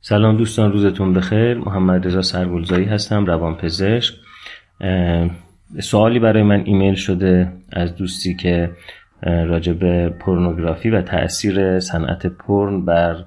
سلام 0.00 0.36
دوستان 0.36 0.72
روزتون 0.72 1.14
بخیر. 1.14 1.58
محمد 1.58 2.06
رضا 2.06 2.22
سرگلزایی 2.22 2.84
هستم 2.84 3.26
روانپزشک. 3.26 4.14
سوالی 5.80 6.18
برای 6.18 6.42
من 6.42 6.62
ایمیل 6.64 6.94
شده 6.94 7.52
از 7.72 7.96
دوستی 7.96 8.34
که 8.34 8.70
راجع 9.22 9.72
به 9.72 10.08
پورنوگرافی 10.08 10.90
و 10.90 11.02
تاثیر 11.02 11.80
صنعت 11.80 12.26
پرن 12.26 12.84
بر 12.84 13.24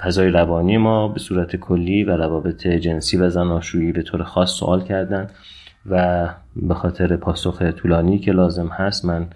فضای 0.00 0.28
روانی 0.28 0.76
ما 0.76 1.08
به 1.08 1.18
صورت 1.18 1.56
کلی 1.56 2.04
و 2.04 2.16
روابط 2.16 2.66
جنسی 2.66 3.16
و 3.16 3.28
زناشویی 3.28 3.92
به 3.92 4.02
طور 4.02 4.22
خاص 4.22 4.50
سوال 4.50 4.84
کردن 4.84 5.30
و 5.86 6.28
به 6.56 6.74
خاطر 6.74 7.16
پاسخ 7.16 7.62
طولانی 7.62 8.18
که 8.18 8.32
لازم 8.32 8.68
هست 8.68 9.04
من 9.04 9.26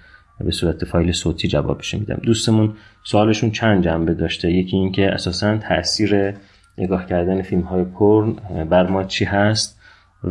به 0.45 0.51
صورت 0.51 0.85
فایل 0.85 1.13
صوتی 1.13 1.49
جوابش 1.49 1.95
میدم. 1.95 2.21
دوستمون 2.23 2.75
سوالشون 3.05 3.51
چند 3.51 3.85
جنبه 3.85 4.15
داشته؟ 4.15 4.53
یکی 4.53 4.77
اینکه 4.77 5.11
اساسا 5.11 5.59
تاثیر 5.59 6.35
نگاه 6.79 7.07
کردن 7.07 7.43
فیلم 7.43 7.63
های 7.63 7.85
پرن 7.85 8.33
بر 8.71 8.87
ما 8.87 9.05
چی 9.05 9.25
هست؟ 9.25 9.81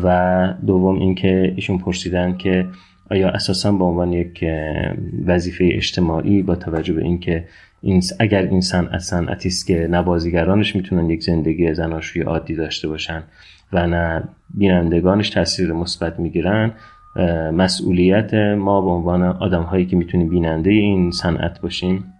و 0.04 0.54
دوم 0.66 1.00
اینکه 1.00 1.54
ایشون 1.56 1.78
پرسیدن 1.78 2.38
که 2.38 2.68
آیا 3.12 3.30
اساسا 3.30 3.72
به 3.72 3.84
عنوان 3.84 4.14
یک 4.14 4.46
وظیفه 5.26 5.70
اجتماعی 5.72 6.42
با 6.42 6.56
توجه 6.56 6.94
به 6.94 7.04
اینکه 7.04 7.48
این 7.82 8.04
اگر 8.20 8.42
این 8.42 8.62
صنعت 8.62 9.00
صنعتی 9.00 9.50
است 9.50 9.68
که 9.68 9.88
نبازیگرانش 9.92 10.76
می‌تونن 10.76 11.10
یک 11.10 11.24
زندگی 11.24 11.74
زناشویی 11.74 12.26
عادی 12.26 12.56
داشته 12.56 12.88
باشن 12.88 13.24
و 13.74 13.88
نه 13.88 14.24
بینندگانش 14.54 15.30
تاثیر 15.30 15.74
مثبت 15.74 16.20
می‌گیرن 16.20 16.72
مسئولیت 17.54 18.34
ما 18.34 18.82
به 18.82 18.90
عنوان 18.90 19.24
آدم 19.24 19.64
هایی 19.64 19.86
که 19.86 19.96
می‌تونیم 19.96 20.30
بیننده 20.30 20.70
این 20.70 21.12
صنعت 21.12 21.62
باشیم 21.62 22.14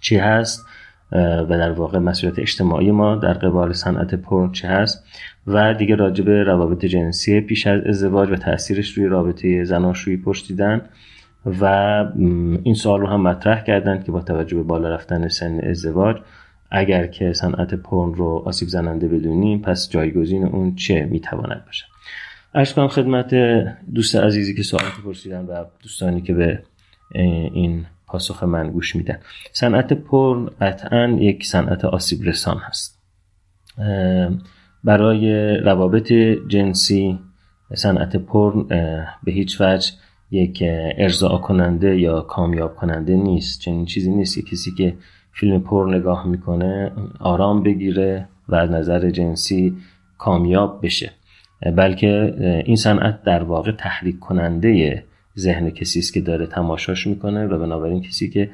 چی 0.00 0.16
هست؟ 0.16 0.66
و 1.12 1.46
در 1.48 1.72
واقع 1.72 1.98
مسئولیت 1.98 2.38
اجتماعی 2.38 2.90
ما 2.90 3.16
در 3.16 3.32
قبال 3.32 3.72
صنعت 3.72 4.14
پرن 4.14 4.52
چی 4.52 4.66
هست؟ 4.66 5.04
و 5.46 5.74
دیگه 5.74 5.94
راجب 5.94 6.30
روابط 6.30 6.84
جنسی 6.84 7.40
پیش 7.40 7.66
از 7.66 7.84
ازدواج 7.86 8.30
و 8.30 8.36
تاثیرش 8.36 8.90
روی 8.90 9.06
رابطه 9.06 9.64
زناشویی 9.64 10.16
پرسیدن 10.16 10.80
و 11.60 11.64
این 12.62 12.74
سوال 12.74 13.00
رو 13.00 13.06
هم 13.06 13.20
مطرح 13.20 13.64
کردن 13.64 14.02
که 14.02 14.12
با 14.12 14.20
توجه 14.20 14.56
به 14.56 14.62
بالا 14.62 14.88
رفتن 14.88 15.28
سن 15.28 15.60
ازدواج 15.60 16.16
اگر 16.70 17.06
که 17.06 17.32
صنعت 17.32 17.74
پرن 17.74 18.14
رو 18.14 18.42
آسیب 18.46 18.68
زننده 18.68 19.08
بدونیم 19.08 19.62
پس 19.62 19.90
جایگزین 19.90 20.44
اون 20.44 20.74
چه 20.74 21.08
می‌تواند 21.10 21.64
باشه 21.66 21.84
ارز 22.58 22.72
کنم 22.72 22.88
خدمت 22.88 23.34
دوست 23.94 24.16
عزیزی 24.16 24.54
که 24.54 24.62
سوال 24.62 24.82
پرسیدن 25.04 25.44
و 25.44 25.64
دوستانی 25.82 26.22
که 26.22 26.34
به 26.34 26.62
این 27.14 27.86
پاسخ 28.06 28.42
من 28.42 28.70
گوش 28.70 28.96
میدن. 28.96 29.18
صنعت 29.52 29.92
پرن 29.92 30.46
قطعا 30.60 31.16
یک 31.20 31.46
صنعت 31.46 31.84
آسیب 31.84 32.22
رسان 32.22 32.56
هست. 32.58 33.02
برای 34.84 35.56
روابط 35.56 36.12
جنسی 36.48 37.18
صنعت 37.74 38.16
پرن 38.16 38.62
به 39.24 39.32
هیچ 39.32 39.60
وجه 39.60 39.92
یک 40.30 40.62
ارضاع 40.98 41.40
کننده 41.40 41.98
یا 41.98 42.20
کامیاب 42.20 42.76
کننده 42.76 43.16
نیست. 43.16 43.60
چنین 43.60 43.84
چیزی 43.84 44.10
نیست. 44.10 44.34
که 44.34 44.42
کسی 44.42 44.74
که 44.74 44.96
فیلم 45.32 45.60
پر 45.60 45.88
نگاه 45.94 46.26
می‌کنه 46.26 46.92
آرام 47.20 47.62
بگیره 47.62 48.28
و 48.48 48.54
از 48.54 48.70
نظر 48.70 49.10
جنسی 49.10 49.76
کامیاب 50.18 50.80
بشه. 50.82 51.10
بلکه 51.76 52.34
این 52.66 52.76
صنعت 52.76 53.22
در 53.22 53.42
واقع 53.42 53.72
تحریک 53.72 54.18
کننده 54.18 55.04
ذهن 55.38 55.70
کسی 55.70 55.98
است 55.98 56.14
که 56.14 56.20
داره 56.20 56.46
تماشاش 56.46 57.06
می‌کنه 57.06 57.46
و 57.46 57.58
بنابراین 57.58 58.02
کسی 58.02 58.30
که 58.30 58.50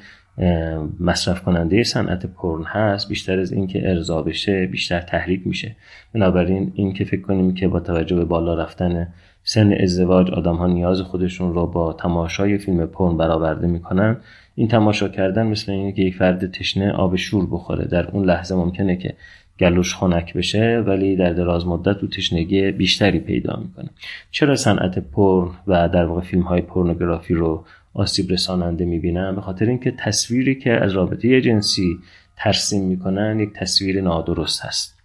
مصرف 1.00 1.42
کننده 1.42 1.82
صنعت 1.82 2.26
پرن 2.26 2.62
هست 2.64 3.08
بیشتر 3.08 3.38
از 3.38 3.52
اینکه 3.52 3.90
ارضا 3.90 4.22
بشه 4.22 4.66
بیشتر 4.66 5.00
تحریک 5.00 5.46
میشه. 5.46 5.76
بنابراین 6.14 6.72
این 6.74 6.92
که 6.92 7.04
فکر 7.04 7.20
کنیم 7.20 7.54
که 7.54 7.68
با 7.68 7.80
توجه 7.80 8.16
به 8.16 8.24
بالا 8.24 8.54
رفتن 8.54 9.08
سن 9.44 9.72
ازدواج 9.72 10.30
آدم 10.30 10.56
ها 10.56 10.66
نیاز 10.66 11.00
خودشون 11.00 11.54
رو 11.54 11.66
با 11.66 11.92
تماشای 11.92 12.58
فیلم 12.58 12.86
پرن 12.86 13.16
برآورده 13.16 13.66
می‌کنن 13.66 14.16
این 14.54 14.68
تماشا 14.68 15.08
کردن 15.08 15.46
مثل 15.46 15.72
اینه 15.72 15.92
که 15.92 16.02
یک 16.02 16.14
فرد 16.14 16.50
تشنه 16.50 16.92
آب 16.92 17.16
شور 17.16 17.46
بخوره. 17.50 17.84
در 17.84 18.10
اون 18.10 18.24
لحظه 18.24 18.54
ممکنه 18.54 18.96
که 18.96 19.14
گلوش 19.60 19.94
خنک 19.94 20.34
بشه 20.34 20.84
ولی 20.86 21.16
در 21.16 21.32
دراز 21.32 21.66
مدت 21.66 21.98
تو 21.98 22.08
تشنگی 22.08 22.70
بیشتری 22.70 23.18
پیدا 23.18 23.62
می‌کنه. 23.62 23.90
چرا 24.30 24.56
صنعت 24.56 24.98
پر 24.98 25.50
و 25.66 25.88
در 25.88 26.04
واقع 26.04 26.20
فیلم 26.20 26.42
های 26.42 26.60
پورنوگرافی 26.60 27.34
رو 27.34 27.64
آسیب 27.94 28.30
رساننده 28.30 28.84
می‌بینم 28.84 29.34
به 29.34 29.40
خاطر 29.40 29.66
اینکه 29.66 29.90
تصویری 29.98 30.54
که 30.54 30.72
از 30.72 30.92
رابطه 30.92 31.40
جنسی 31.40 31.98
ترسیم 32.36 32.84
می‌کنن 32.84 33.40
یک 33.40 33.52
تصویر 33.52 34.00
نادرست 34.00 34.64
هست. 34.64 34.98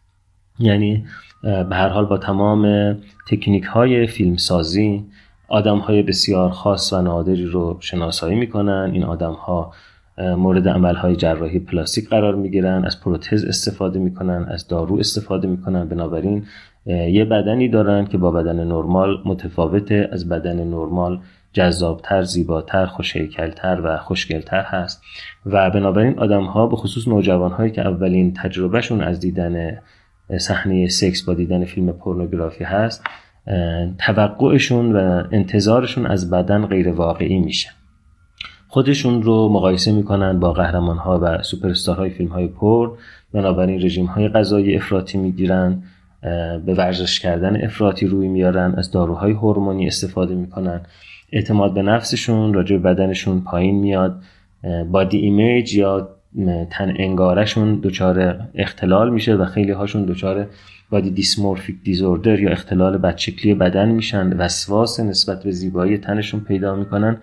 یعنی 0.60 1.06
به 1.44 1.76
هر 1.76 1.90
حال 1.90 2.06
با 2.06 2.18
تمام 2.18 2.94
تکنیک 3.28 3.64
های 3.64 4.08
فیلم 4.08 4.38
سازی 4.38 5.06
آدم 5.48 5.78
های 5.78 6.04
بسیار 6.04 6.50
خاص 6.50 6.94
و 6.94 7.02
نادری 7.02 7.46
رو 7.46 7.78
شناسایی 7.80 8.40
می‌کنن. 8.40 8.92
این 8.94 9.04
آدم 9.04 9.34
ها 9.34 9.74
مورد 10.20 10.68
عمل 10.68 10.96
های 10.96 11.16
جراحی 11.16 11.60
پلاستیک 11.60 12.10
قرار 12.10 12.36
می‌گیرن 12.36 12.86
از 12.86 13.02
پروتز 13.02 13.46
استفاده 13.46 14.00
می‌کنن 14.00 14.46
از 14.50 14.68
دارو 14.68 15.00
استفاده 15.00 15.48
می‌کنن. 15.48 15.88
بنابراین 15.88 16.44
یه 16.86 17.26
بدنی 17.26 17.70
دارن 17.70 18.06
که 18.06 18.18
با 18.18 18.32
بدن 18.32 18.64
نرمال 18.64 19.22
متفاوته. 19.26 20.10
از 20.12 20.30
بدن 20.30 20.64
نرمال 20.64 21.20
جذابتر، 21.54 22.22
زیباتر، 22.22 22.86
خوشهیکلتر 22.86 23.82
و 23.84 23.98
خوشگلتر 23.98 24.62
هست. 24.62 25.02
و 25.46 25.70
بنابراین 25.70 26.20
آدم 26.20 26.44
ها 26.44 26.68
به 26.68 26.76
خصوص 26.76 27.08
نوجوان 27.08 27.52
هایی 27.52 27.72
که 27.72 27.82
اولین 27.82 28.34
تجربهشون 28.34 29.02
از 29.02 29.20
دیدن 29.20 29.78
صحنه 30.38 30.88
سکس 30.88 31.24
با 31.24 31.34
دیدن 31.34 31.66
فیلم 31.66 31.92
پورنوگرافی 31.92 32.64
هست 32.64 33.04
توقعشون 33.98 34.96
و 34.96 35.24
انتظارشون 35.32 36.06
از 36.06 36.30
بدن 36.30 36.66
غیر 36.66 36.90
واقعی 36.90 37.40
میشه. 37.40 37.70
خودشون 38.72 39.24
رو 39.24 39.50
مقایسه 39.50 39.92
می‌کنن 39.92 40.40
با 40.40 40.54
قهرمان 40.54 40.98
ها 40.98 41.20
و 41.22 41.42
های 41.94 42.10
فیلم 42.10 42.30
های 42.30 42.48
پر. 42.48 42.92
بنابراین 43.34 43.82
رژیم 43.82 44.06
های 44.06 44.28
غذایی 44.28 44.76
افراطی 44.76 45.18
می‌گیرن 45.18 45.84
به 46.66 46.74
ورزش 46.78 47.20
کردن 47.20 47.64
افراطی 47.64 48.08
روی 48.08 48.28
میارن 48.28 48.74
از 48.78 48.92
داروهای 48.92 49.32
هورمونی 49.32 49.88
استفاده 49.88 50.36
می‌کنن. 50.36 50.82
اعتماد 51.32 51.74
به 51.74 51.82
نفسشون 51.82 52.54
راجع 52.54 52.78
به 52.78 52.94
بدنشون 52.94 53.42
پایین 53.42 53.80
میاد. 53.80 54.22
بادی 54.92 55.18
ایمیج 55.18 55.76
یا 55.76 56.10
تن 56.72 56.94
انگارشون 56.98 57.80
دچار 57.84 58.40
اختلال 58.56 59.10
میشه 59.10 59.36
و 59.36 59.46
خیلی 59.46 59.72
هاشون 59.72 60.06
دچار 60.06 60.48
بادی 60.90 61.12
دیسمورفیک 61.12 61.76
دیزوردر 61.84 62.40
یا 62.40 62.50
اختلال 62.50 62.98
بدشکلی 62.98 63.54
بدن 63.54 63.90
میشن. 63.90 64.34
وسواس 64.34 65.00
نسبت 65.00 65.44
به 65.44 65.52
زیبایی 65.52 65.98
تنشون 65.98 66.40
پیدا 66.40 66.76
می‌کنن 66.76 67.18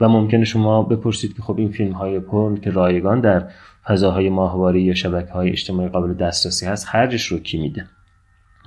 و 0.00 0.08
ممکنه 0.08 0.44
شما 0.44 0.82
بپرسید 0.82 1.36
که 1.36 1.42
خب 1.42 1.58
این 1.58 1.70
فیلم 1.70 1.92
های 1.92 2.20
پرن 2.20 2.56
که 2.56 2.70
رایگان 2.70 3.20
در 3.20 3.48
فضاهای 3.84 4.28
ماهواره 4.28 4.80
یا 4.80 4.94
شبکه 4.94 5.32
های 5.32 5.50
اجتماعی 5.50 5.88
قابل 5.88 6.14
دسترسی 6.14 6.66
هست 6.66 6.86
خرجش 6.86 7.26
رو 7.26 7.38
کی 7.38 7.58
میده؟ 7.58 7.86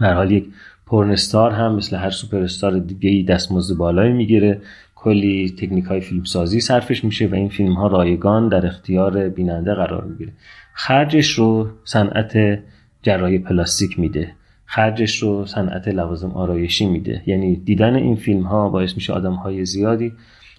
در 0.01 0.13
حال 0.13 0.31
یک 0.31 0.45
پرنستار 0.85 1.51
هم 1.51 1.75
مثل 1.75 1.95
هر 1.95 2.09
سوپر 2.09 2.37
استار 2.37 2.79
دیگه 2.79 3.09
ای 3.09 3.23
دستمزد 3.23 3.77
بالایی 3.77 4.13
می‌گیره. 4.13 4.61
کلی 5.05 5.55
تکنیک 5.57 5.85
های 5.85 6.01
فیلم 6.01 6.23
سازی 6.23 6.59
صرفش 6.59 7.03
میشه 7.03 7.27
و 7.27 7.35
این 7.35 7.49
فیلم 7.49 7.73
ها 7.73 7.87
رایگان 7.87 8.49
در 8.49 8.65
اختیار 8.65 9.29
بیننده 9.29 9.73
قرار 9.73 10.03
می‌گیره. 10.03 10.31
خرجش 10.73 11.31
رو 11.31 11.69
صنعت 11.83 12.59
جراحی 13.01 13.39
پلاستیک 13.39 13.99
میده. 13.99 14.31
خرجش 14.65 15.23
رو 15.23 15.45
صنعت 15.45 15.87
لوازم 15.87 16.31
آرایشی 16.31 16.85
میده. 16.85 17.21
یعنی 17.25 17.55
دیدن 17.55 17.95
این 17.95 18.15
فیلم 18.15 18.43
ها 18.43 18.69
باعث 18.69 18.95
میشه 18.95 19.13
آدم 19.13 19.33
های 19.33 19.65
زیادی 19.65 20.13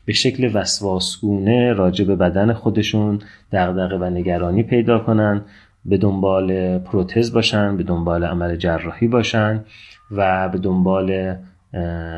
به 0.05 0.13
شکل 0.13 0.51
وسواسگونه 0.55 1.73
راجع 1.73 2.05
به 2.05 2.17
بدن 2.17 2.53
خودشون 2.53 3.19
دغدغه 3.53 3.97
و 3.97 4.05
نگرانی 4.11 4.63
پیدا 4.63 4.99
کنن 4.99 5.43
به 5.85 5.97
دنبال 5.97 6.79
پروتز 6.79 7.33
باشن 7.33 7.77
به 7.77 7.83
دنبال 7.83 8.25
عمل 8.25 8.57
جراحی 8.57 9.09
باشن 9.09 9.65
و 10.11 10.49
به 10.49 10.59
دنبال 10.59 11.37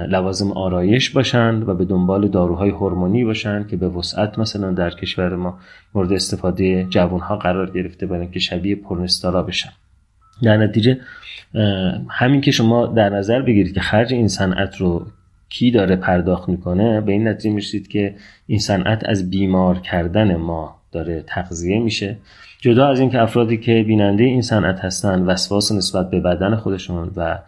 لوازم 0.09 0.53
آرایش 0.53 1.11
باشن 1.11 1.63
و 1.63 1.75
به 1.75 1.85
دنبال 1.85 2.29
داروهای 2.29 2.71
هورمونی 2.71 3.25
باشن 3.25 3.67
که 3.67 3.77
به 3.77 3.89
وسعت 3.89 4.39
مثلا 4.39 4.71
در 4.71 4.91
کشور 4.91 5.37
ما 5.37 5.59
مورد 5.95 6.13
استفاده 6.13 6.85
جوانها 6.85 7.37
قرار 7.37 7.71
گرفته 7.71 8.07
برن 8.07 8.31
که 8.31 8.39
شبیه 8.39 8.77
پرنستارا 8.77 9.43
بشن. 9.43 9.71
در 10.43 10.57
نتیجه 10.57 11.01
همین 12.09 12.41
که 12.41 12.51
شما 12.51 12.87
در 12.87 13.09
نظر 13.09 13.43
بگیرید 13.43 13.75
که 13.75 13.81
خرج 13.81 14.15
این 14.15 14.29
صنعت 14.29 14.77
رو 14.77 15.07
کی 15.49 15.71
داره 15.71 15.97
پرداخت 15.97 16.49
می‌کنه 16.49 17.01
به 17.01 17.13
این 17.13 17.29
نتیجه 17.29 17.51
می‌رسید 17.51 17.89
که 17.89 18.15
این 18.47 18.59
صنعت 18.59 19.09
از 19.09 19.31
بیمار 19.31 19.79
کردن 19.79 20.37
ما 20.37 20.79
داره 20.93 21.25
تغذیه 21.27 21.79
میشه. 21.79 22.17
جدا 22.61 22.89
از 22.89 23.01
اینکه 23.01 23.23
افرادی 23.23 23.57
که 23.57 23.85
بیننده 23.87 24.25
این 24.25 24.43
صنعت 24.43 24.81
هستن 24.81 25.23
وسواس 25.23 25.73
نسبت 25.73 26.11
به 26.11 26.21
بدن 26.21 26.57
خودشون 26.57 27.13
و 27.17 27.39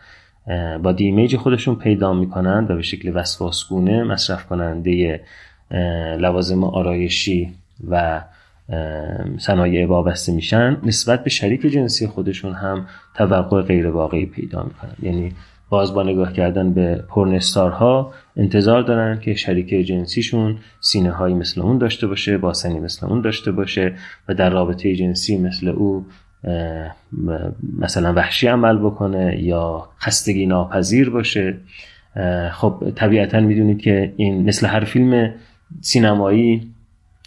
با 0.83 0.93
دیمیج 0.93 1.37
خودشون 1.37 1.75
پیدا 1.75 2.13
می‌کنن 2.13 2.67
و 2.69 2.77
به 2.77 2.83
شکل 2.83 3.13
وسواسگونه 3.15 4.05
مصرف 4.05 4.47
کننده 4.47 5.21
لوازم 6.19 6.65
آرایشی 6.65 7.53
و 7.89 8.21
صنایع 9.39 9.87
وابسته 9.87 10.33
میشن. 10.33 10.77
نسبت 10.83 11.25
به 11.25 11.31
شریک 11.31 11.67
جنسی 11.67 12.07
خودشون 12.07 12.53
هم 12.53 12.87
توقع 13.15 13.63
غیر 13.63 13.87
واقعی 13.87 14.27
پیدا 14.27 14.63
می‌کنن. 14.63 14.95
یعنی 15.03 15.33
باز 15.69 15.95
با 15.95 16.03
نگاه 16.03 16.33
کردن 16.33 16.73
به 16.73 17.05
پرنستارها 17.09 18.13
انتظار 18.37 18.83
دارن 18.83 19.21
که 19.21 19.35
شریک 19.35 19.87
جنسیشون 19.87 20.59
سینه 20.81 21.11
هایی 21.11 21.35
مثل 21.35 21.61
اون 21.61 21.79
داشته 21.79 22.07
باشه 22.07 22.39
باسنی 22.39 22.81
مثل 22.81 23.07
اون 23.07 23.21
داشته 23.21 23.53
باشه 23.53 23.95
و 24.29 24.35
در 24.35 24.51
رابطه 24.51 24.97
جنسی 24.97 25.39
مثل 25.39 25.69
او 25.69 26.07
مثلا 27.79 28.13
وحشی 28.13 28.47
عمل 28.47 28.79
بکنه 28.79 29.43
یا 29.43 29.89
خستگی 30.01 30.47
ناپذیر 30.47 31.11
باشه. 31.11 31.57
خب 32.53 32.93
طبیعتا 32.95 33.41
می‌دونید 33.41 33.79
که 33.79 34.13
این 34.17 34.45
مثل 34.45 34.67
هر 34.67 34.85
فیلم 34.85 35.33
سینمایی 35.81 36.71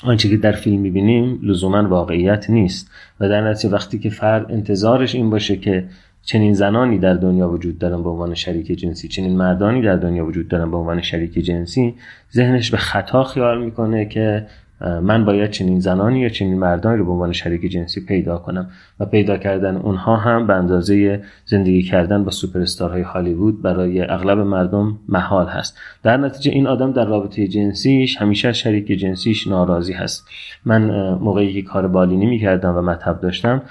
آنچه 0.04 0.30
که 0.30 0.38
در 0.38 0.52
فیلم 0.52 0.82
می‌بینیم 0.82 1.40
لزوما 1.44 1.88
واقعیت 1.88 2.50
نیست. 2.50 2.92
و 3.20 3.30
در 3.30 3.50
نتیجه 3.50 3.74
وقتی 3.74 4.00
که 4.00 4.10
فرد 4.10 4.52
انتظارش 4.52 5.16
این 5.16 5.30
باشه 5.30 5.56
که 5.56 5.86
چنین 6.26 6.54
زنانی 6.54 6.98
در 6.98 7.14
دنیا 7.14 7.50
وجود 7.50 7.80
دارن 7.80 8.04
به 8.04 8.10
عنوان 8.10 8.34
شریک 8.34 8.68
جنسی 8.72 9.08
چنین 9.08 9.38
مردانی 9.38 9.82
در 9.82 9.96
دنیا 9.96 10.26
وجود 10.26 10.48
دارن 10.48 10.72
به 10.72 10.78
عنوان 10.78 11.02
شریک 11.02 11.34
جنسی 11.34 11.96
ذهنش 12.34 12.72
به 12.72 12.78
خطا 12.78 13.24
خیال 13.24 13.66
می‌کنه 13.66 14.06
که 14.06 14.46
من 14.84 15.26
باید 15.26 15.50
چنین 15.50 15.80
زنانی 15.80 16.20
یا 16.20 16.30
چنین 16.30 16.60
مردانی 16.60 16.98
رو 16.98 17.06
به 17.06 17.12
عنوان 17.12 17.32
شریک 17.32 17.72
جنسی 17.72 18.06
پیدا 18.06 18.38
کنم 18.38 18.70
و 19.00 19.06
پیدا 19.06 19.38
کردن 19.38 19.76
اونها 19.76 20.16
هم 20.16 20.48
به 20.48 20.54
اندازه 20.54 21.22
زندگی 21.46 21.84
کردن 21.84 22.24
با 22.24 22.32
سوپرستارهای 22.32 23.02
هالیوود 23.02 23.62
برای 23.62 24.02
اغلب 24.02 24.40
مردم 24.40 25.00
محال 25.10 25.48
هست. 25.48 25.78
در 26.04 26.18
نتیجه 26.18 26.52
این 26.52 26.68
آدم 26.68 26.92
در 26.92 27.06
رابطه 27.06 27.48
جنسیش 27.48 28.18
همیشه 28.18 28.54
شریک 28.54 28.88
جنسیش 28.88 29.48
ناراضی 29.48 29.94
هست. 29.94 30.28
من 30.66 31.14
موقعی 31.14 31.54
که 31.54 31.62
کار 31.62 31.88
بالینی 31.88 32.26
می‌کردم 32.26 32.78
و 32.78 32.82
مطب 32.82 33.20
داشتم 33.22 33.62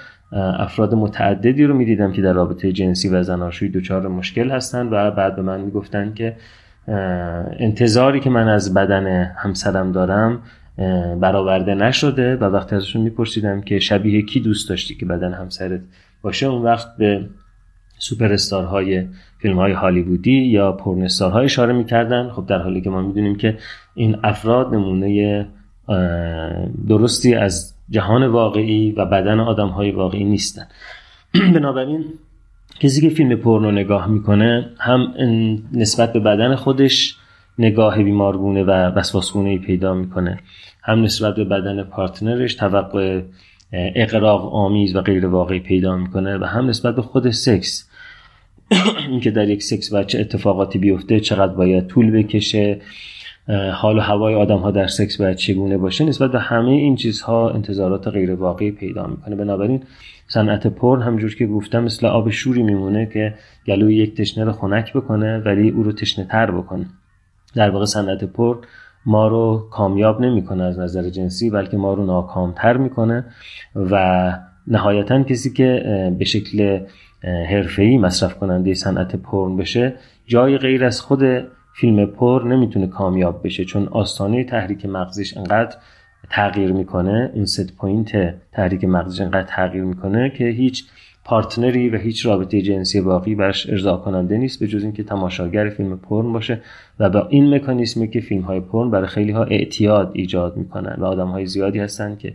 افراد 0.57 0.95
متعددی 0.95 1.65
رو 1.65 1.73
می‌دیدم 1.73 2.11
که 2.11 2.21
در 2.21 2.33
رابطه 2.33 2.71
جنسی 2.71 3.09
و 3.09 3.23
زناشویی 3.23 3.71
دچار 3.71 4.07
مشکل 4.07 4.51
هستند 4.51 4.93
و 4.93 5.11
بعد 5.11 5.35
به 5.35 5.41
من 5.41 5.61
می‌گفتن 5.61 6.13
که 6.13 6.35
انتظاری 7.59 8.19
که 8.19 8.29
من 8.29 8.47
از 8.47 8.73
بدن 8.73 9.31
همسرم 9.37 9.91
دارم 9.91 10.39
برآورده 11.19 11.75
نشده 11.75 12.35
و 12.35 12.43
وقتی 12.43 12.75
ازشون 12.75 13.01
میپرسیدم 13.01 13.61
که 13.61 13.79
شبیه 13.79 14.21
کی 14.21 14.39
دوست 14.39 14.69
داشتی 14.69 14.95
که 14.95 15.05
بدن 15.05 15.33
همسرت 15.33 15.81
باشه 16.21 16.45
اون 16.45 16.61
وقت 16.61 16.97
به 16.97 17.25
سوپر 17.97 18.37
های 18.51 19.05
فیلم 19.39 19.55
های 19.55 19.71
هالیوودی 19.71 20.31
یا 20.31 20.71
پرنستارهای 20.71 21.45
اشاره 21.45 21.73
می‌کردن. 21.73 22.29
خب 22.29 22.45
در 22.45 22.57
حالی 22.57 22.81
که 22.81 22.89
ما 22.89 23.01
می‌دونیم 23.01 23.35
که 23.35 23.57
این 23.95 24.17
افراد 24.23 24.75
نمونه 24.75 25.47
درستی 26.87 27.35
از 27.35 27.73
جهان 27.89 28.27
واقعی 28.27 28.91
و 28.91 29.05
بدن 29.05 29.39
آدم 29.39 29.67
های 29.67 29.91
واقعی 29.91 30.23
نیستن. 30.23 30.67
بنابراین 31.55 32.05
کسی 32.79 33.01
که 33.01 33.15
فیلم 33.15 33.35
پورنو 33.35 33.71
نگاه 33.71 34.07
می‌کنه 34.07 34.69
هم 34.79 35.13
نسبت 35.73 36.13
به 36.13 36.19
بدن 36.19 36.55
خودش 36.55 37.17
نگاه 37.59 38.03
بیمارگونه 38.03 38.63
و 38.63 38.69
وسواسگونه 38.69 39.49
ای 39.49 39.57
پیدا 39.57 39.93
می‌کنه. 39.93 40.39
هم 40.83 41.03
نسبت 41.03 41.35
به 41.35 41.43
بدن 41.43 41.83
پارتنرش 41.83 42.55
توقع 42.55 43.21
اقراق 43.73 44.55
آمیز 44.55 44.95
و 44.95 45.01
غیر 45.01 45.25
واقعی 45.25 45.59
پیدا 45.59 45.97
می‌کنه 45.97 46.37
و 46.37 46.43
هم 46.43 46.69
نسبت 46.69 46.95
به 46.95 47.01
خود 47.01 47.29
سکس. 47.29 47.89
اینکه 49.09 49.31
در 49.31 49.49
یک 49.49 49.63
سکس 49.63 49.93
بچه 49.93 50.19
اتفاقاتی 50.19 50.79
بیفته 50.79 51.19
چقدر 51.19 51.53
باید 51.53 51.87
طول 51.87 52.11
بکشه 52.11 52.81
حال 53.73 53.97
و 53.97 54.01
هوای 54.01 54.35
آدم 54.35 54.57
ها 54.57 54.71
در 54.71 54.87
سکس 54.87 55.21
باید 55.21 55.37
چگونه 55.37 55.77
باشه 55.77 56.05
نسبت 56.05 56.31
به 56.31 56.39
همه 56.39 56.71
این 56.71 56.95
چیزها 56.95 57.49
انتظارات 57.49 58.07
غیر 58.07 58.33
واقعی 58.33 58.71
پیدا 58.71 59.07
می‌کنه. 59.07 59.35
بنابراین 59.35 59.83
صنعت 60.27 60.67
پر 60.67 60.99
همجور 60.99 61.35
که 61.35 61.47
گفتم 61.47 61.83
مثل 61.83 62.07
آب 62.07 62.29
شوری 62.29 62.63
میمونه 62.63 63.05
که 63.13 63.33
گلوی 63.67 63.95
یک 63.95 64.15
تشنه 64.15 64.43
رو 64.43 64.51
خنک 64.51 64.93
بکنه 64.93 65.37
ولی 65.37 65.69
او 65.69 65.83
رو 65.83 65.91
تشنه 65.91 66.25
تر 66.25 66.51
بکنه. 66.51 66.85
در 67.55 67.69
واقع 67.69 67.85
صنعت 67.85 68.23
پر 68.23 68.57
ما 69.05 69.27
رو 69.27 69.67
کامیاب 69.71 70.21
نمی‌کنه 70.21 70.63
از 70.63 70.79
نظر 70.79 71.09
جنسی 71.09 71.49
بلکه 71.49 71.77
ما 71.77 71.93
رو 71.93 72.05
ناکامتر 72.05 72.77
می‌کنه 72.77 73.25
و 73.75 74.33
نهایتا 74.67 75.23
کسی 75.23 75.53
که 75.53 75.83
به 76.19 76.25
شکل 76.25 76.79
حرفه‌ای 77.23 77.97
مصرف 77.97 78.39
کننده 78.39 78.73
صنعت 78.73 79.15
پرن 79.15 79.57
بشه 79.57 79.93
جای 80.27 80.57
غیر 80.57 80.85
از 80.85 81.01
خود 81.01 81.23
فیلم 81.75 82.05
پورن 82.05 82.43
نمی‌تونه 82.47 82.87
کامیاب 82.87 83.41
بشه. 83.43 83.65
چون 83.65 83.87
آستانه 83.87 84.43
تحریک 84.43 84.85
مغزش 84.85 85.37
انقدر 85.37 85.77
تغییر 86.29 86.71
می‌کنه 86.71 87.31
اون 87.33 87.45
set 87.45 87.77
point 87.77 88.33
تحریک 88.51 88.83
مغزش 88.83 89.21
انقدر 89.21 89.47
تغییر 89.47 89.83
می‌کنه 89.83 90.29
که 90.29 90.45
هیچ 90.45 90.85
partner 91.25 91.81
ی 91.81 91.89
و 91.89 91.97
هیچ 91.97 92.25
رابطه 92.25 92.61
جنسی 92.61 92.99
واقعی 92.99 93.35
برش 93.35 93.69
ارضا 93.69 93.97
کننده 93.97 94.37
نیست 94.37 94.59
به 94.59 94.67
جز 94.67 94.83
اینکه 94.83 95.03
تماشاگر 95.03 95.69
فیلم 95.69 95.97
پورن 95.97 96.33
باشه 96.33 96.61
و 96.99 97.09
با 97.09 97.27
این 97.27 97.55
مکانیسمی 97.55 98.09
که 98.09 98.19
فیلم 98.19 98.41
های 98.41 98.59
پورن 98.59 98.89
برای 98.89 99.07
خیلی 99.07 99.31
ها 99.31 99.43
اعتیاد 99.43 100.11
ایجاد 100.13 100.57
می‌کنن 100.57 100.95
و 100.97 101.05
آدم 101.05 101.27
های 101.27 101.45
زیادی 101.45 101.79
هستن 101.79 102.15
که 102.15 102.33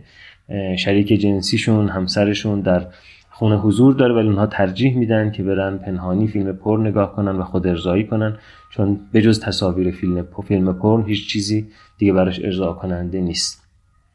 شریک 0.77 1.07
جنسیشون 1.07 1.89
همسرشون 1.89 2.61
در 2.61 2.87
خونه 3.29 3.57
حضور 3.57 3.93
داره 3.93 4.13
ولی 4.13 4.27
اونها 4.27 4.47
ترجیح 4.47 4.97
میدن 4.97 5.31
که 5.31 5.43
برن 5.43 5.77
پنهانی 5.77 6.27
فیلم 6.27 6.53
پر 6.53 6.79
نگاه 6.83 7.15
کنن 7.15 7.35
و 7.35 7.43
خود 7.43 7.67
ارضایی 7.67 8.03
کنن 8.03 8.37
چون 8.69 8.99
بجز 9.13 9.39
تصاویر 9.39 9.91
فیلم 9.91 10.27
فیلم 10.47 10.73
پرن 10.73 11.03
هیچ 11.03 11.29
چیزی 11.29 11.67
دیگه 11.97 12.13
براش 12.13 12.39
ارضا 12.43 12.73
کننده 12.73 13.21
نیست. 13.21 13.63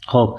خب 0.07 0.39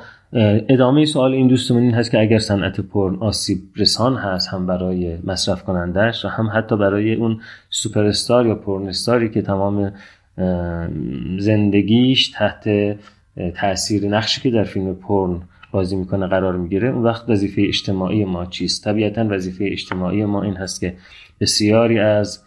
ادامه 0.70 1.06
سوال 1.06 1.34
این 1.34 1.48
دوستمون 1.48 1.84
این 1.84 1.94
هست 1.94 2.12
که 2.12 2.20
اگر 2.20 2.40
صنعت 2.40 2.82
پرن 2.82 3.16
آسیب 3.16 3.60
رسان 3.78 4.16
هست 4.16 4.48
هم 4.48 4.66
برای 4.66 5.18
مصرف 5.24 5.64
کنندهش 5.64 6.26
و 6.26 6.28
هم 6.28 6.50
حتی 6.54 6.78
برای 6.78 7.16
اون 7.16 7.40
سوپرستار 7.70 8.48
یا 8.48 8.56
پرنستاری 8.56 9.30
که 9.30 9.42
تمام 9.42 9.92
زندگیش 11.40 12.30
تحت 12.30 12.70
تاثیر 13.56 14.08
نقشی 14.08 14.42
که 14.42 14.52
در 14.52 14.64
فیلم 14.64 14.96
پرن 14.96 15.42
بازی 15.72 15.96
می‌کنه 15.96 16.28
قرار 16.28 16.58
می‌گیره 16.58 16.90
اون 16.90 17.04
وقت 17.04 17.30
وظیفه 17.30 17.62
اجتماعی 17.68 18.26
ما 18.26 18.46
چیست؟ 18.46 18.84
طبیعتا 18.84 19.26
وظیفه 19.30 19.66
اجتماعی 19.72 20.26
ما 20.26 20.44
این 20.44 20.56
هست 20.56 20.82
که 20.82 20.94
بسیاری 21.42 22.00
از 22.00 22.44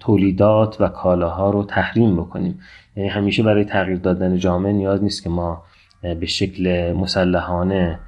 تولیدات 0.00 0.80
و 0.80 0.88
کالاها 0.88 1.50
رو 1.50 1.64
تحریم 1.64 2.16
بکنیم. 2.16 2.60
یعنی 2.96 3.08
همیشه 3.08 3.42
برای 3.42 3.64
تغییر 3.64 3.98
دادن 3.98 4.36
جامعه 4.36 4.72
نیاز 4.72 5.02
نیست 5.02 5.22
که 5.22 5.30
ما 5.30 5.62
به 6.02 6.26
شکل 6.26 6.92
مسلحانه 6.92 7.98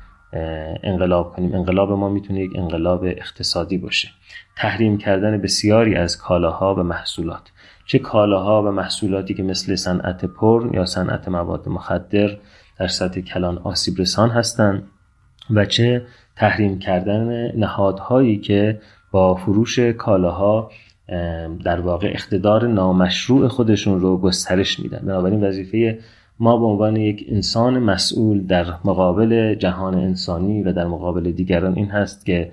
انقلاب 0.82 1.32
کنیم. 1.32 1.54
انقلاب 1.54 1.92
ما 1.92 2.08
می‌تونه 2.08 2.40
یک 2.40 2.50
انقلاب 2.54 3.04
اقتصادی 3.04 3.78
باشه. 3.78 4.08
تحریم 4.56 4.99
کردن 4.99 5.38
بسیاری 5.38 5.94
از 5.94 6.18
کالاها 6.18 6.75
و 6.75 6.82
محصولات. 6.82 7.42
چه 7.87 7.99
کالاها 7.99 8.62
و 8.62 8.70
محصولاتی 8.70 9.35
که 9.35 9.42
مثل 9.42 9.75
صنعت 9.75 10.25
پرن 10.25 10.75
یا 10.75 10.85
صنعت 10.85 11.28
مواد 11.28 11.68
مخدر 11.68 12.37
در 12.78 12.87
سطح 12.87 13.20
کلان 13.20 13.59
آسیب 13.59 13.94
رسان 13.99 14.30
هستند 14.30 14.82
و 15.50 15.64
چه 15.64 16.06
تحریم 16.37 16.78
کردن 16.78 17.52
نهادهایی 17.56 18.38
که 18.38 18.80
با 19.11 19.35
فروش 19.35 19.78
کالاها 19.78 20.70
در 21.64 21.80
واقع 21.80 22.09
اقتدار 22.09 22.66
نامشروع 22.66 23.49
خودشون 23.49 24.00
رو 24.00 24.18
گسترش 24.18 24.80
میدن. 24.80 24.99
بنابراین 24.99 25.44
وظیفه 25.44 25.99
ما 26.40 26.56
به 26.56 26.64
عنوان 26.64 26.97
یک 26.97 27.26
انسان 27.28 27.78
مسئول 27.78 28.47
در 28.47 28.66
مقابل 28.85 29.54
جهان 29.54 29.94
انسانی 29.94 30.62
و 30.62 30.73
در 30.73 30.87
مقابل 30.87 31.32
دیگران 31.32 31.75
این 31.75 31.87
هست 31.87 32.26
که 32.26 32.50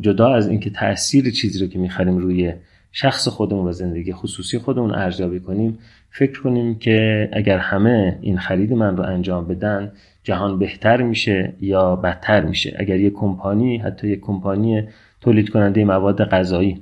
جدا 0.00 0.34
از 0.34 0.48
اینکه 0.48 0.70
تاثیر 0.70 1.30
چیزی 1.30 1.58
رو 1.58 1.66
که 1.66 1.78
می‌خریم 1.78 2.18
روی 2.18 2.52
شخص 2.92 3.28
خودمون 3.28 3.68
و 3.68 3.72
زندگی 3.72 4.12
خصوصی 4.12 4.58
خودمون 4.58 4.94
ارزیابی 4.94 5.40
کنیم 5.40 5.78
فکر 6.10 6.42
کنیم 6.42 6.78
که 6.78 7.28
اگر 7.32 7.58
همه 7.58 8.18
این 8.20 8.38
خرید 8.38 8.72
من 8.72 8.96
رو 8.96 9.04
انجام 9.04 9.46
بدن 9.46 9.92
جهان 10.22 10.58
بهتر 10.58 11.02
میشه 11.02 11.52
یا 11.60 11.96
بدتر 11.96 12.44
میشه. 12.44 12.76
اگر 12.78 12.96
یک 13.00 13.12
کمپانی 13.12 13.78
حتی 13.78 14.08
یک 14.08 14.20
کمپانی 14.20 14.82
تولید 15.20 15.48
کننده 15.48 15.84
مواد 15.84 16.24
غذایی 16.24 16.80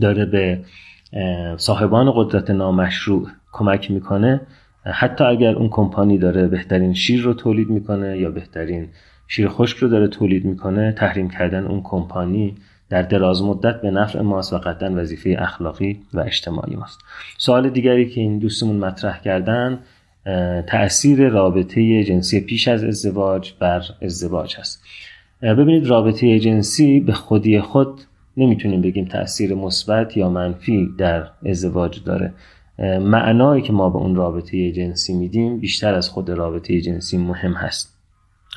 داره 0.00 0.24
به 0.24 0.60
صاحبان 1.56 2.12
قدرت 2.14 2.50
نامشروع 2.50 3.28
کمک 3.52 3.90
می‌کنه 3.90 4.40
حتی 4.84 5.24
اگر 5.24 5.54
اون 5.54 5.68
کمپانی 5.68 6.18
داره 6.18 6.48
بهترین 6.48 6.94
شیر 6.94 7.22
رو 7.22 7.34
تولید 7.34 7.70
می‌کنه 7.70 8.18
یا 8.18 8.30
بهترین 8.30 8.88
شیر 9.28 9.48
خشک 9.48 9.78
رو 9.78 9.88
داره 9.88 10.08
تولید 10.08 10.44
می‌کنه 10.44 10.92
تحریم 10.92 11.30
کردن 11.30 11.64
اون 11.66 11.80
کمپانی 11.82 12.54
در 12.90 13.02
دراز 13.02 13.42
مدت 13.42 13.80
به 13.80 13.90
نفع 13.90 14.20
ماست 14.20 14.52
و 14.52 14.58
قطعا 14.58 14.94
وظیفه 14.94 15.36
اخلاقی 15.38 16.00
و 16.14 16.20
اجتماعی 16.20 16.76
ماست. 16.76 17.00
سوال 17.38 17.70
دیگری 17.70 18.08
که 18.08 18.20
این 18.20 18.38
دوستمون 18.38 18.76
مطرح 18.76 19.20
کردن 19.20 19.78
تأثیر 20.66 21.28
رابطه 21.28 22.04
جنسی 22.04 22.40
پیش 22.40 22.68
از 22.68 22.84
ازدواج 22.84 23.52
بر 23.60 23.82
ازدواج 24.02 24.56
هست 24.56 24.84
ببینید 25.42 25.86
رابطه 25.86 26.38
جنسی 26.38 27.00
به 27.00 27.12
خودی 27.12 27.60
خود 27.60 28.00
نمی‌تونیم 28.36 28.80
بگیم 28.80 29.04
تأثیر 29.04 29.54
مثبت 29.54 30.16
یا 30.16 30.30
منفی 30.30 30.88
در 30.98 31.26
ازدواج 31.46 32.04
داره. 32.04 32.32
معنایی 32.78 33.62
که 33.62 33.72
ما 33.72 33.90
به 33.90 33.96
اون 33.96 34.14
رابطه 34.14 34.72
جنسی 34.72 35.14
میدیم 35.14 35.58
بیشتر 35.58 35.94
از 35.94 36.08
خود 36.08 36.30
رابطه 36.30 36.80
جنسی 36.80 37.18
مهم 37.18 37.52
هست. 37.52 37.94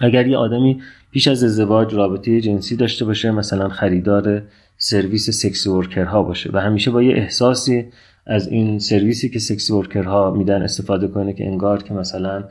اگر 0.02 0.28
یه 0.28 0.38
آدمی 0.38 0.82
پیش 1.12 1.28
از 1.28 1.44
ازدواج 1.44 1.94
رابطه 1.94 2.42
جنسی 2.42 2.76
داشته 2.76 3.06
باشه 3.06 3.32
مثلا 3.32 3.70
خریدار 3.70 4.44
سرویس 4.78 5.30
سکس 5.30 5.68
ورکرها 5.68 6.24
باشه 6.24 6.50
و 6.54 6.58
همیشه 6.58 6.92
با 6.92 7.04
یه 7.04 7.16
احساسی 7.16 7.86
از 8.26 8.48
این 8.48 8.80
سرویسی 8.80 9.30
که 9.30 9.40
سکس 9.40 9.72
ورکرها 9.72 10.32
میدن 10.32 10.62
استفاده 10.62 11.08
کنه 11.08 11.34
که 11.34 11.48
انگار 11.48 11.84
که 11.84 11.94
مثلا 11.94 12.44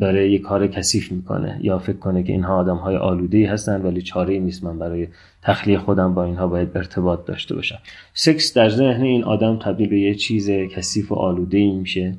داره 0.00 0.30
یه 0.30 0.38
کار 0.38 0.66
کثیف 0.66 1.12
می‌کنه 1.12 1.58
یا 1.62 1.78
فکر 1.78 1.96
کنه 1.96 2.22
که 2.22 2.32
اینها 2.32 2.56
آدم 2.56 2.76
های 2.76 2.96
آلوده 2.96 3.38
ای 3.38 3.44
هستن 3.44 3.82
ولی 3.82 4.02
چاره 4.02 4.38
نیست. 4.38 4.64
من 4.64 4.78
برای 4.78 5.08
تخلیه 5.42 5.78
خودم 5.78 6.14
با 6.14 6.24
اینها 6.24 6.46
باید 6.46 6.68
ارتباط 6.74 7.24
داشته 7.26 7.54
باشم. 7.54 7.78
سکس 8.14 8.54
در 8.54 8.68
ذهن 8.68 9.02
این 9.02 9.24
آدم 9.24 9.56
تبدیل 9.56 9.88
به 9.88 10.00
یه 10.00 10.14
چیز 10.14 10.50
کثیف 10.50 11.12
و 11.12 11.14
آلوده 11.14 11.58
ای 11.58 11.70
میشه 11.70 12.14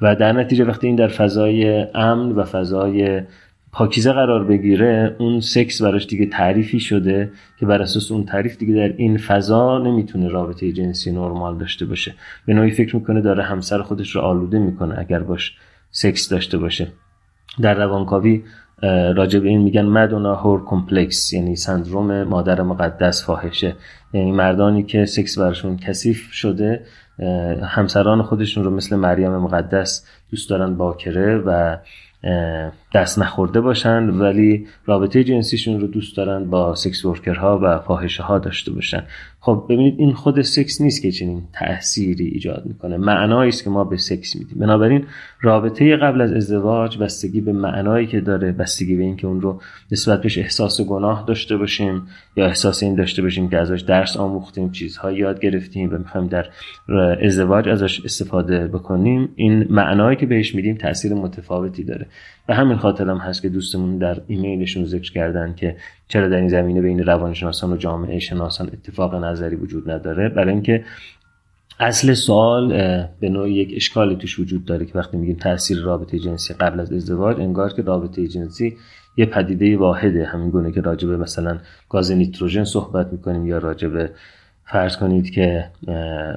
و 0.00 0.16
در 0.16 0.32
نتیجه 0.32 0.64
وقتی 0.64 0.86
این 0.86 0.96
در 0.96 1.08
فضای 1.08 1.86
امن 1.94 2.32
و 2.32 2.44
فضای 2.44 3.20
پاکیزه 3.72 4.12
قرار 4.12 4.44
بگیره 4.44 5.16
اون 5.18 5.40
سکس 5.40 5.82
براش 5.82 6.06
دیگه 6.06 6.26
تعریفی 6.26 6.80
شده 6.80 7.30
که 7.60 7.66
بر 7.66 7.82
اساس 7.82 8.12
اون 8.12 8.24
تعریف 8.24 8.56
دیگه 8.56 8.74
در 8.74 8.94
این 8.96 9.16
فضا 9.16 9.78
نمی‌تونه 9.78 10.28
رابطه 10.28 10.72
جنسی 10.72 11.12
نرمال 11.12 11.58
داشته 11.58 11.86
باشه. 11.86 12.14
به 12.46 12.54
نوعی 12.54 12.70
فکر 12.70 12.96
می‌کنه 12.96 13.20
داره 13.20 13.42
همسر 13.42 13.82
خودش 13.82 14.10
رو 14.10 14.20
آلوده 14.20 14.58
می‌کنه. 14.58 14.94
اگر 14.98 15.18
باش 15.18 15.56
سکس 15.90 16.28
داشته 16.28 16.58
باشه. 16.58 16.92
در 17.60 17.74
روانکاوی 17.74 18.44
راجع 19.16 19.38
به 19.38 19.48
این 19.48 19.62
میگن 19.62 19.84
Madonna 19.84 20.34
whore 20.34 20.64
complex 20.64 21.32
یعنی 21.32 21.56
سندروم 21.56 22.22
مادر 22.22 22.62
مقدس 22.62 23.24
فاحشه. 23.24 23.76
یعنی 24.12 24.32
مردانی 24.32 24.82
که 24.82 25.04
سکس 25.04 25.38
برشون 25.38 25.76
کثیف 25.76 26.32
شده 26.32 26.86
همسران 27.62 28.22
خودشون 28.22 28.64
رو 28.64 28.70
مثل 28.70 28.96
مریم 28.96 29.36
مقدس 29.36 30.06
دوست 30.30 30.50
دارن 30.50 30.76
باکره 30.76 31.36
و 31.36 31.76
دست 32.94 33.18
نخورده 33.18 33.60
باشن 33.60 34.08
ولی 34.08 34.66
رابطه 34.86 35.24
جنسیشون 35.24 35.80
رو 35.80 35.86
دوست 35.86 36.16
دارن 36.16 36.50
با 36.50 36.74
سکس 36.74 37.04
ورکرها 37.04 37.60
و 37.62 37.78
فاحشه 37.78 38.22
ها 38.22 38.38
داشته 38.38 38.72
باشن. 38.72 39.02
خب 39.40 39.64
ببینید 39.68 39.94
این 39.98 40.12
خود 40.12 40.42
سکس 40.42 40.80
نیست 40.80 41.02
که 41.02 41.10
چنین 41.10 41.42
تأثیری 41.52 42.26
ایجاد 42.26 42.62
می‌کنه. 42.66 42.96
معنایی 42.96 43.48
است 43.48 43.64
که 43.64 43.70
ما 43.70 43.84
به 43.84 43.96
سکس 43.96 44.36
میدیم. 44.36 44.58
بنابراین 44.58 45.04
رابطه 45.40 45.96
قبل 45.96 46.20
از 46.20 46.32
ازدواج 46.32 46.98
بستگی 46.98 47.40
به 47.40 47.52
معنایی 47.52 48.06
که 48.06 48.20
داره 48.20 48.52
بستگی 48.52 48.96
به 48.96 49.02
اینکه 49.02 49.26
اون 49.26 49.40
رو 49.40 49.60
نسبت 49.92 50.22
بهش 50.22 50.38
احساس 50.38 50.80
گناه 50.80 51.24
داشته 51.28 51.56
باشیم 51.56 52.02
یا 52.36 52.46
احساس 52.46 52.82
این 52.82 52.94
داشته 52.94 53.22
باشیم 53.22 53.48
که 53.48 53.58
ازش 53.58 53.80
درس 53.80 54.16
آموختیم 54.16 54.70
چیزهایی 54.70 55.18
یاد 55.18 55.40
گرفتیم 55.40 55.94
و 55.94 55.98
می‌خوایم 55.98 56.26
در 56.26 56.46
ازدواج 57.22 57.68
ازش 57.68 58.04
استفاده 58.04 58.66
بکنیم 58.66 59.28
این 59.36 59.66
معنایی 59.70 60.16
که 60.16 60.26
بهش 60.26 60.54
میدیم 60.54 60.76
تاثیر 60.76 61.14
متفاوتی 61.14 61.84
داره. 61.84 62.06
به 62.46 62.54
همین 62.54 62.76
خاطر 62.76 63.10
هم 63.10 63.16
هست 63.16 63.42
که 63.42 63.48
دوستمون 63.48 63.98
در 63.98 64.20
ایمیلشون 64.26 64.84
ذکر 64.84 65.12
کردن 65.12 65.54
که 65.54 65.76
چرا 66.08 66.28
در 66.28 66.36
این 66.36 66.48
زمینه 66.48 66.80
بین 66.80 67.04
روانشناسان 67.04 67.72
و 67.72 67.76
جامعه 67.76 68.18
شناسان 68.18 68.66
اتفاق 68.66 69.14
نظری 69.14 69.56
وجود 69.56 69.90
نداره. 69.90 70.28
برای 70.28 70.52
اینکه 70.52 70.84
اصل 71.80 72.14
سوال 72.14 72.68
به 73.20 73.28
نوعی 73.28 73.52
یک 73.52 73.72
اشکالی 73.76 74.16
توش 74.16 74.38
وجود 74.38 74.64
داره 74.64 74.86
که 74.86 74.98
وقتی 74.98 75.16
میگیم 75.16 75.36
تاثیر 75.36 75.78
رابطه 75.78 76.18
جنسی 76.18 76.54
قبل 76.54 76.80
از 76.80 76.92
ازدواج 76.92 77.40
انگار 77.40 77.72
که 77.72 77.82
رابطه 77.82 78.28
جنسی 78.28 78.76
یه 79.16 79.26
پدیده 79.26 79.76
واحده. 79.76 80.24
همین 80.24 80.50
گونه 80.50 80.72
که 80.72 80.80
راجبه 80.80 81.16
مثلا 81.16 81.58
گاز 81.88 82.12
نیتروژن 82.12 82.64
صحبت 82.64 83.12
می‌کنیم 83.12 83.46
یا 83.46 83.58
راجبه 83.58 84.10
فرض 84.68 84.96
کنید 84.96 85.30
که 85.30 85.64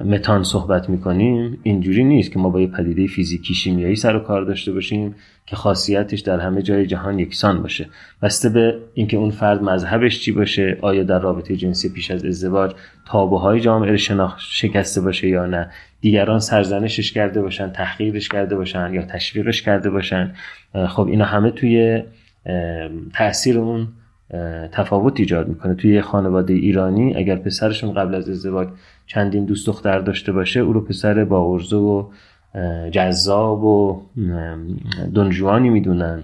متان 0.04 0.42
صحبت 0.42 0.88
می‌کنیم 0.88 1.58
اینجوری 1.62 2.04
نیست 2.04 2.32
که 2.32 2.38
ما 2.38 2.48
با 2.48 2.60
یه 2.60 2.66
پدیده 2.66 3.06
فیزیکی 3.06 3.54
شیمیایی 3.54 3.96
سر 3.96 4.16
و 4.16 4.18
کار 4.18 4.44
داشته 4.44 4.72
باشیم 4.72 5.14
که 5.46 5.56
خاصیتش 5.56 6.20
در 6.20 6.40
همه 6.40 6.62
جای 6.62 6.86
جهان 6.86 7.18
یکسان 7.18 7.62
باشه. 7.62 7.86
بسته 8.22 8.48
به 8.48 8.78
اینکه 8.94 9.16
اون 9.16 9.30
فرد 9.30 9.62
مذهبش 9.62 10.20
چی 10.20 10.32
باشه 10.32 10.78
آیا 10.80 11.02
در 11.02 11.18
رابطه 11.18 11.56
جنسی 11.56 11.88
پیش 11.88 12.10
از 12.10 12.24
ازدواج 12.24 12.72
تابوهای 13.06 13.60
جامعه 13.60 13.96
شکسته 14.38 15.00
باشه 15.00 15.28
یا 15.28 15.46
نه. 15.46 15.70
دیگران 16.00 16.38
سرزنشش 16.38 17.12
کرده 17.12 17.42
باشن 17.42 17.70
تحقیرش 17.70 18.28
کرده 18.28 18.56
باشن 18.56 18.94
یا 18.94 19.02
تشویقش 19.02 19.62
کرده 19.62 19.90
باشن. 19.90 20.34
خب 20.88 21.06
اینا 21.06 21.24
همه 21.24 21.50
توی 21.50 22.02
تاثیر 23.14 23.58
اون 23.58 23.88
تفاوت 24.72 25.20
ایجاد 25.20 25.48
می‌کنه. 25.48 25.74
توی 25.74 25.94
یه 25.94 26.02
خانواده 26.02 26.54
ایرانی 26.54 27.14
اگر 27.14 27.36
پسرشون 27.36 27.92
قبل 27.94 28.14
از 28.14 28.28
ازدواج 28.28 28.68
چندین 29.06 29.44
دوست 29.44 29.66
دختر 29.66 29.98
داشته 29.98 30.32
باشه 30.32 30.60
او 30.60 30.72
رو 30.72 30.80
پسر 30.80 31.24
با 31.24 31.58
و 31.72 32.10
جذاب 32.90 33.64
و 33.64 34.02
دنجوانی 35.14 35.70
می‌دونن. 35.70 36.22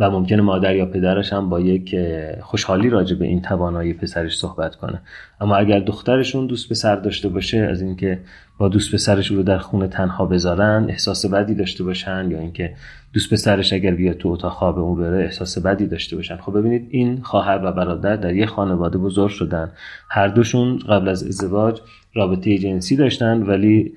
و 0.00 0.10
ممکنه 0.10 0.42
مادر 0.42 0.76
یا 0.76 0.86
پدرش 0.86 1.32
هم 1.32 1.48
با 1.48 1.60
یک 1.60 1.96
خوشحالی 2.40 2.90
راجع 2.90 3.16
به 3.16 3.24
این 3.24 3.42
توانایی 3.42 3.92
پسرش 3.92 4.38
صحبت 4.38 4.76
کنه. 4.76 5.00
اما 5.40 5.56
اگر 5.56 5.78
دخترشون 5.78 6.46
دوست 6.46 6.68
پسر 6.68 6.96
داشته 6.96 7.28
باشه 7.28 7.58
از 7.58 7.82
اینکه 7.82 8.18
با 8.58 8.68
دوست 8.68 8.94
پسرش 8.94 9.26
رو 9.26 9.42
در 9.42 9.58
خونه 9.58 9.88
تنها 9.88 10.26
بذارن 10.26 10.86
احساس 10.88 11.26
بدی 11.26 11.54
داشته 11.54 11.84
باشن 11.84 12.28
یا 12.30 12.38
اینکه 12.38 12.74
دوست 13.12 13.32
پسرش 13.32 13.72
اگر 13.72 13.90
بیاد 13.90 14.16
تو 14.16 14.28
اتاق 14.28 14.52
خواب 14.52 14.78
اون 14.78 15.00
بره 15.00 15.24
احساس 15.24 15.58
بدی 15.58 15.86
داشته 15.86 16.16
باشن. 16.16 16.36
خب 16.36 16.58
ببینید 16.58 16.86
این 16.90 17.20
خواهر 17.22 17.60
و 17.64 17.72
برادر 17.72 18.16
در 18.16 18.34
یه 18.34 18.46
خانواده 18.46 18.98
بزرگ 18.98 19.30
شدن. 19.30 19.70
هر 20.10 20.28
دوشون 20.28 20.78
قبل 20.78 21.08
از 21.08 21.26
ازدواج 21.26 21.80
رابطه 22.14 22.58
جنسی 22.58 22.96
داشتن 22.96 23.42
ولی 23.42 23.92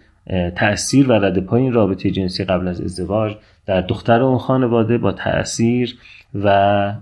تاثیر 0.55 1.09
و 1.09 1.13
رد 1.13 1.39
پای 1.39 1.61
این 1.61 1.73
رابطه 1.73 2.11
جنسی 2.11 2.43
قبل 2.43 2.67
از 2.67 2.81
ازدواج 2.81 3.35
در 3.65 3.81
دختر 3.81 4.21
اون 4.21 4.37
خانواده 4.37 4.97
با 4.97 5.11
تاثیر 5.11 5.95
و 6.35 6.47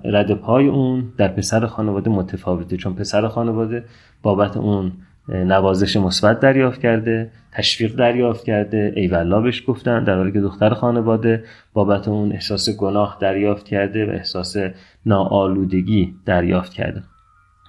رد 0.03 0.34
پای 0.34 0.68
اون 0.68 1.13
در 1.18 1.27
پسر 1.27 1.65
خانواده 1.65 2.10
متفاوته 2.10 2.77
چون 2.77 2.94
پسر 2.94 3.27
خانواده 3.27 3.84
بابت 4.22 4.58
اون 4.58 4.91
نوازش 5.30 5.98
مثبت 5.98 6.39
دریافت 6.39 6.82
کرده 6.82 7.32
تشویق 7.51 7.96
دریافت 7.96 8.44
کرده 8.44 8.94
ایوالا 8.96 9.41
بهش 9.41 9.63
گفتن 9.68 10.03
در 10.03 10.18
حالی 10.18 10.32
که 10.32 10.41
دختر 10.41 10.74
خانواده 10.74 11.44
بابت 11.74 12.08
اون 12.08 12.32
احساس 12.32 12.70
گناه 12.70 13.18
دریافت 13.22 13.65
کرده 13.65 14.06
و 14.06 14.10
احساس 14.10 14.56
ناآلودگی 15.06 16.15
دریافت 16.25 16.74
کرده. 16.74 17.03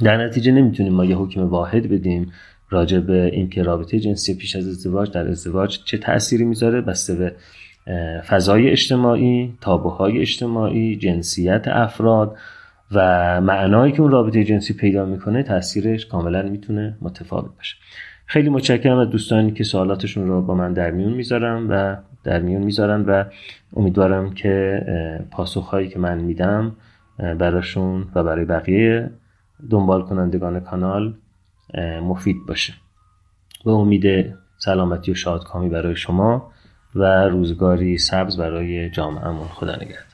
در 0.00 0.16
نتیجه 0.26 0.52
نمی‌تونیم 0.52 0.92
ما 0.92 1.04
یه 1.04 1.16
حکم 1.16 1.48
واحد 1.48 1.90
بدیم 1.90 2.32
راجع 2.70 2.98
به 2.98 3.30
اینکه 3.32 3.62
رابطه 3.62 4.00
جنسی 4.00 4.34
پیش 4.34 4.56
از 4.56 4.68
ازدواج 4.68 5.10
در 5.10 5.28
ازدواج 5.28 5.78
چه 5.84 5.98
تأثیری 5.98 6.44
می‌ذاره. 6.44 6.80
بسته 6.80 7.14
به 7.14 7.32
فضای 8.28 8.70
اجتماعی، 8.70 9.54
تابوهای 9.60 10.20
اجتماعی، 10.20 10.96
جنسیت 10.96 11.68
افراد 11.68 12.36
و 12.92 13.00
معنایی 13.40 13.92
که 13.92 14.02
اون 14.02 14.10
رابطه 14.10 14.44
جنسی 14.44 14.74
پیدا 14.74 15.04
می‌کنه 15.04 15.42
تاثیرش 15.42 16.06
کاملا 16.06 16.42
می‌تونه 16.42 16.96
متفاوت 17.00 17.56
باشه. 17.56 17.76
خیلی 18.26 18.48
متشکرم 18.48 18.98
از 18.98 19.10
دوستانی 19.10 19.52
که 19.52 19.64
سوالاتشون 19.64 20.28
رو 20.28 20.42
با 20.42 20.54
من 20.54 20.72
در 20.72 20.90
میون 20.90 21.12
می‌ذارم 21.12 21.66
و 21.70 21.96
در 22.24 22.40
میون 22.40 22.62
می‌ذارن 22.62 23.02
و 23.02 23.24
امیدوارم 23.76 24.34
که 24.34 24.82
پاسخهایی 25.30 25.88
که 25.88 25.98
من 25.98 26.18
میدم 26.18 26.76
براشون 27.18 28.06
و 28.14 28.22
برای 28.24 28.44
بقیه 28.44 29.10
دنبال 29.70 30.02
کنندگان 30.02 30.60
کانال 30.60 31.14
مفید 32.02 32.36
باشه. 32.48 32.72
به 33.64 33.70
امید 33.70 34.34
سلامتی 34.58 35.12
و 35.12 35.14
شادکامی 35.14 35.68
برای 35.68 35.96
شما 35.96 36.51
و 36.94 37.28
روزگاری 37.28 37.98
سبز 37.98 38.36
برای 38.36 38.90
جامعهمون. 38.90 39.48
خدا 39.48 39.76
نگهدار. 39.76 40.11